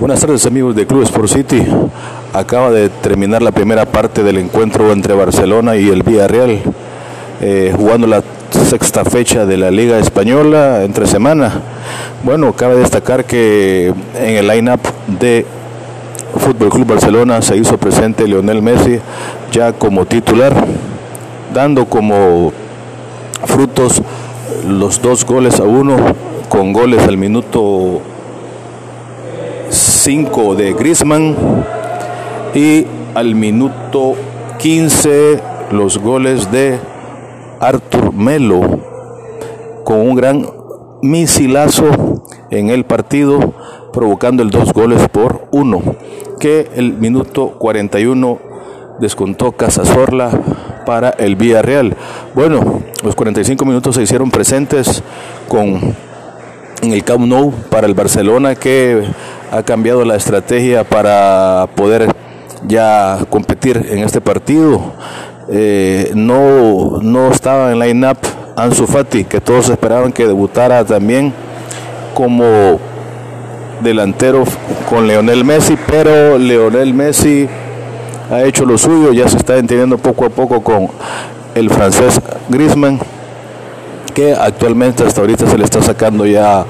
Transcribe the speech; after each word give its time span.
Buenas 0.00 0.20
tardes 0.20 0.46
amigos 0.46 0.76
de 0.76 0.86
Club 0.86 1.02
Sport 1.02 1.28
City. 1.28 1.66
Acaba 2.32 2.70
de 2.70 2.88
terminar 2.88 3.42
la 3.42 3.50
primera 3.50 3.84
parte 3.84 4.22
del 4.22 4.38
encuentro 4.38 4.92
entre 4.92 5.12
Barcelona 5.12 5.74
y 5.74 5.88
el 5.88 6.04
Villarreal, 6.04 6.60
eh, 7.40 7.74
jugando 7.76 8.06
la 8.06 8.22
sexta 8.52 9.04
fecha 9.04 9.44
de 9.44 9.56
la 9.56 9.72
Liga 9.72 9.98
Española 9.98 10.84
entre 10.84 11.08
semana. 11.08 11.62
Bueno, 12.22 12.52
cabe 12.52 12.76
destacar 12.76 13.24
que 13.24 13.92
en 14.14 14.36
el 14.36 14.46
line-up 14.46 14.78
de 15.18 15.44
Fútbol 16.36 16.68
Club 16.68 16.86
Barcelona 16.86 17.42
se 17.42 17.56
hizo 17.56 17.76
presente 17.76 18.28
Lionel 18.28 18.62
Messi 18.62 19.00
ya 19.50 19.72
como 19.72 20.06
titular, 20.06 20.54
dando 21.52 21.86
como 21.86 22.52
frutos 23.46 24.00
los 24.64 25.02
dos 25.02 25.24
goles 25.24 25.58
a 25.58 25.64
uno, 25.64 25.96
con 26.48 26.72
goles 26.72 27.02
al 27.02 27.16
minuto 27.16 28.00
5 30.08 30.54
de 30.54 30.72
Griezmann 30.72 31.36
y 32.54 32.86
al 33.14 33.34
minuto 33.34 34.14
15 34.58 35.38
los 35.70 35.98
goles 35.98 36.50
de 36.50 36.78
Artur 37.60 38.14
Melo 38.14 38.62
con 39.84 40.00
un 40.00 40.14
gran 40.14 40.46
misilazo 41.02 42.24
en 42.48 42.70
el 42.70 42.86
partido 42.86 43.52
provocando 43.92 44.42
el 44.42 44.48
dos 44.48 44.72
goles 44.72 45.06
por 45.10 45.46
uno 45.50 45.82
que 46.40 46.70
el 46.74 46.94
minuto 46.94 47.58
41 47.58 48.38
descontó 49.00 49.52
Casasorla 49.52 50.30
para 50.86 51.10
el 51.10 51.36
Villarreal. 51.36 51.98
Bueno, 52.34 52.80
los 53.04 53.14
45 53.14 53.62
minutos 53.66 53.96
se 53.96 54.04
hicieron 54.04 54.30
presentes 54.30 55.02
con 55.48 55.94
en 56.82 56.92
el 56.92 57.04
Camp 57.04 57.26
Nou 57.26 57.52
para 57.70 57.86
el 57.86 57.94
Barcelona 57.94 58.54
que 58.54 59.02
ha 59.50 59.62
cambiado 59.62 60.04
la 60.04 60.16
estrategia 60.16 60.84
para 60.84 61.68
poder 61.74 62.12
ya 62.66 63.18
competir 63.30 63.86
en 63.90 63.98
este 64.00 64.20
partido. 64.20 64.92
Eh, 65.50 66.12
no, 66.14 66.98
no 67.00 67.30
estaba 67.30 67.72
en 67.72 67.78
line-up 67.78 68.18
Ansu 68.56 68.86
Fati, 68.86 69.24
que 69.24 69.40
todos 69.40 69.68
esperaban 69.68 70.12
que 70.12 70.26
debutara 70.26 70.84
también 70.84 71.32
como 72.14 72.78
delantero 73.82 74.44
con 74.88 75.06
Leonel 75.06 75.44
Messi, 75.44 75.78
pero 75.86 76.36
Leonel 76.38 76.92
Messi 76.92 77.48
ha 78.30 78.42
hecho 78.42 78.66
lo 78.66 78.76
suyo, 78.76 79.12
ya 79.12 79.28
se 79.28 79.36
está 79.36 79.56
entendiendo 79.56 79.96
poco 79.96 80.26
a 80.26 80.30
poco 80.30 80.62
con 80.62 80.88
el 81.54 81.70
francés 81.70 82.20
Griezmann 82.48 82.98
que 84.18 84.34
actualmente 84.34 85.04
hasta 85.04 85.20
ahorita 85.20 85.48
se 85.48 85.56
le 85.56 85.62
está 85.62 85.80
sacando 85.80 86.26
ya 86.26 86.64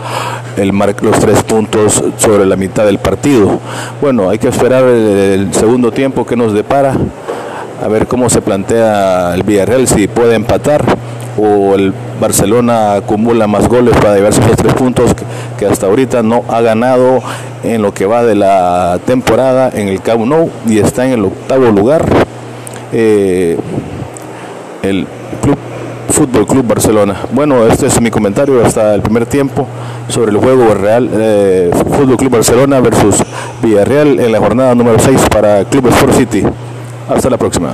el 0.59 0.69
los 0.69 1.19
tres 1.19 1.43
puntos 1.45 2.05
sobre 2.19 2.45
la 2.45 2.57
mitad 2.57 2.85
del 2.85 2.99
partido. 2.99 3.59
Bueno, 4.03 4.29
hay 4.29 4.39
que 4.39 4.49
esperar 4.49 4.85
el, 4.85 5.55
segundo 5.55 5.91
tiempo 5.91 6.27
que 6.27 6.37
nos 6.37 6.53
depara, 6.53 6.93
a 7.83 7.89
ver 7.89 8.07
cómo 8.07 8.29
se 8.29 8.43
plantea 8.43 9.33
el 9.35 9.45
Villarreal, 9.45 9.89
si 9.89 10.09
puede 10.09 10.35
empatar 10.35 10.85
o 11.39 11.75
el 11.75 11.95
Barcelona 12.21 12.97
acumula 12.97 13.47
más 13.47 13.67
goles 13.67 13.97
para 13.97 14.17
llevarse 14.17 14.43
esos 14.43 14.57
tres 14.57 14.75
puntos 14.75 15.13
que, 15.57 15.65
hasta 15.65 15.87
ahorita 15.87 16.23
no 16.23 16.45
ha 16.51 16.61
ganado 16.61 17.23
en 17.65 17.81
lo 17.81 17.95
que 17.95 18.05
va 18.05 18.25
de 18.25 18.35
la 18.35 19.01
temporada 19.07 19.71
en 19.73 19.89
el 19.89 20.03
Camp 20.03 20.27
Nou 20.27 20.51
y 20.67 20.81
está 20.81 21.07
en 21.07 21.13
el 21.13 21.25
octavo 21.25 21.65
lugar. 21.71 22.05
Eh, 22.93 23.57
el 24.83 25.07
club 25.41 25.57
Fútbol 26.09 26.47
Club 26.47 26.67
Barcelona. 26.67 27.17
Bueno, 27.33 27.67
este 27.67 27.87
es 27.87 28.01
mi 28.01 28.11
comentario 28.11 28.65
hasta 28.65 28.95
el 28.95 29.03
primer 29.03 29.27
tiempo 29.27 29.67
sobre 30.09 30.33
el 30.33 30.39
juego 30.39 30.75
Real 30.75 31.09
eh, 31.13 31.71
Fútbol 31.73 32.17
Club 32.17 32.33
Barcelona 32.33 32.81
versus 32.81 33.23
Villarreal 33.63 34.19
en 34.21 34.33
la 34.33 34.39
jornada 34.39 34.75
número 34.75 34.99
6 34.99 35.21
para 35.31 35.65
Club 35.65 35.89
Sport 35.89 36.15
City. 36.15 36.43
Hasta 37.09 37.31
la 37.31 37.37
próxima. 37.37 37.73